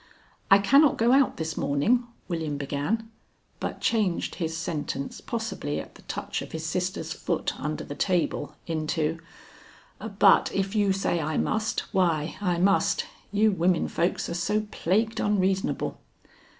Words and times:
"I 0.49 0.57
cannot 0.57 0.97
go 0.97 1.11
out 1.11 1.37
this 1.37 1.55
morning," 1.55 2.07
William 2.27 2.57
began, 2.57 3.11
but 3.59 3.81
changed 3.81 4.33
his 4.41 4.57
sentence, 4.57 5.21
possibly 5.21 5.79
at 5.79 5.93
the 5.93 6.01
touch 6.01 6.41
of 6.41 6.53
his 6.53 6.65
sister's 6.65 7.13
foot 7.13 7.53
under 7.59 7.83
the 7.83 7.93
table, 7.93 8.55
into: 8.65 9.19
"But 10.17 10.51
if 10.55 10.75
you 10.75 10.91
say 10.91 11.21
I 11.21 11.37
must, 11.37 11.81
why, 11.93 12.35
I 12.41 12.57
must. 12.57 13.05
You 13.31 13.51
women 13.51 13.87
folks 13.87 14.27
are 14.27 14.33
so 14.33 14.61
plagued 14.71 15.19
unreasonable." 15.19 15.99